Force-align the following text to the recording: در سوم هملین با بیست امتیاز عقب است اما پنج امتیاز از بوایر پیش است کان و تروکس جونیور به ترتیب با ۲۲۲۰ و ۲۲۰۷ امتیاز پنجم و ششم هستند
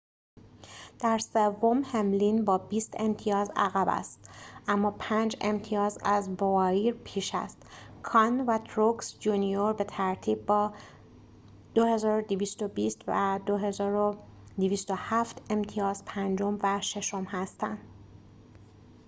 در 0.99 1.17
سوم 1.17 1.81
هملین 1.83 2.45
با 2.45 2.57
بیست 2.57 2.93
امتیاز 2.99 3.51
عقب 3.55 3.85
است 3.89 4.29
اما 4.67 4.91
پنج 4.91 5.37
امتیاز 5.41 5.99
از 6.03 6.35
بوایر 6.35 6.93
پیش 6.93 7.35
است 7.35 7.57
کان 8.03 8.41
و 8.45 8.57
تروکس 8.57 9.19
جونیور 9.19 9.73
به 9.73 9.83
ترتیب 9.83 10.45
با 10.45 10.73
۲۲۲۰ 11.75 13.03
و 13.07 13.37
۲۲۰۷ 14.57 15.35
امتیاز 15.49 16.05
پنجم 16.05 16.59
و 16.63 16.81
ششم 16.81 17.23
هستند 17.23 17.79